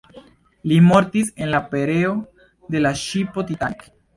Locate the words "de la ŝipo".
2.77-3.47